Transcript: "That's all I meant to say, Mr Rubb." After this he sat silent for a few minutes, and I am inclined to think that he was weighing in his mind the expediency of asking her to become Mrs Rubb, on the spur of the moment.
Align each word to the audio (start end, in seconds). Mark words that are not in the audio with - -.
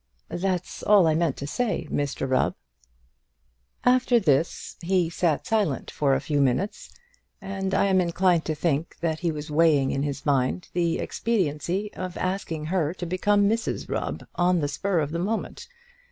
"That's 0.29 0.81
all 0.81 1.05
I 1.05 1.13
meant 1.13 1.37
to 1.37 1.45
say, 1.45 1.87
Mr 1.91 2.27
Rubb." 2.27 2.55
After 3.83 4.19
this 4.19 4.75
he 4.81 5.11
sat 5.11 5.45
silent 5.45 5.91
for 5.91 6.15
a 6.15 6.19
few 6.19 6.41
minutes, 6.41 6.89
and 7.39 7.71
I 7.75 7.85
am 7.85 8.01
inclined 8.01 8.43
to 8.45 8.55
think 8.55 8.97
that 9.01 9.19
he 9.19 9.31
was 9.31 9.51
weighing 9.51 9.91
in 9.91 10.01
his 10.01 10.25
mind 10.25 10.69
the 10.73 10.97
expediency 10.97 11.93
of 11.93 12.17
asking 12.17 12.65
her 12.65 12.95
to 12.95 13.05
become 13.05 13.47
Mrs 13.47 13.91
Rubb, 13.91 14.25
on 14.33 14.59
the 14.59 14.67
spur 14.67 15.01
of 15.01 15.11
the 15.11 15.19
moment. 15.19 15.67